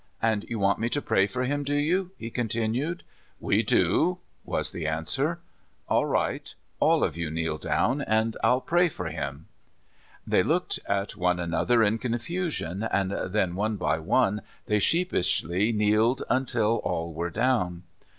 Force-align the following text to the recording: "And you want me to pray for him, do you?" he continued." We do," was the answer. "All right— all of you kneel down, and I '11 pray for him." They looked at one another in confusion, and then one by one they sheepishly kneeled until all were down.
"And 0.19 0.45
you 0.49 0.57
want 0.57 0.79
me 0.79 0.89
to 0.89 0.99
pray 0.99 1.27
for 1.27 1.43
him, 1.43 1.63
do 1.63 1.75
you?" 1.75 2.09
he 2.17 2.31
continued." 2.31 3.03
We 3.49 3.61
do," 3.61 4.17
was 4.43 4.71
the 4.71 4.87
answer. 4.87 5.41
"All 5.87 6.07
right— 6.07 6.51
all 6.79 7.03
of 7.03 7.15
you 7.15 7.29
kneel 7.29 7.59
down, 7.59 8.01
and 8.01 8.35
I 8.43 8.47
'11 8.47 8.63
pray 8.65 8.89
for 8.89 9.09
him." 9.09 9.45
They 10.25 10.41
looked 10.41 10.79
at 10.87 11.15
one 11.15 11.39
another 11.39 11.83
in 11.83 11.99
confusion, 11.99 12.81
and 12.81 13.11
then 13.11 13.53
one 13.53 13.75
by 13.75 13.99
one 13.99 14.41
they 14.65 14.79
sheepishly 14.79 15.71
kneeled 15.71 16.23
until 16.31 16.77
all 16.77 17.13
were 17.13 17.29
down. 17.29 17.83